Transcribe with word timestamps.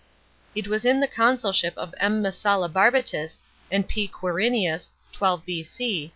It 0.55 0.67
was 0.67 0.83
in 0.83 0.99
the 0.99 1.07
consulship 1.07 1.77
of 1.77 1.93
M. 1.99 2.23
Messalla 2.23 2.69
Barbatus 2.73 3.37
and 3.69 3.87
P. 3.87 4.07
Quirinius 4.07 4.93
(12 5.11 5.45
B.C.) 5.45 6.09